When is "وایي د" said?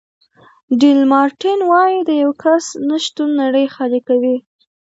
1.71-2.09